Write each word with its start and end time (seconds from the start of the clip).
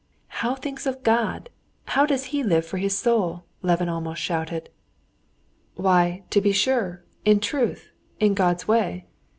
"How 0.41 0.55
thinks 0.55 0.87
of 0.87 1.03
God? 1.03 1.51
How 1.85 2.07
does 2.07 2.23
he 2.33 2.41
live 2.41 2.65
for 2.65 2.79
his 2.79 2.97
soul?" 2.97 3.43
Levin 3.61 3.87
almost 3.87 4.19
shouted. 4.19 4.69
"Why, 5.75 6.23
to 6.31 6.41
be 6.41 6.51
sure, 6.53 7.03
in 7.23 7.39
truth, 7.39 7.91
in 8.19 8.33
God's 8.33 8.67
way. 8.67 9.05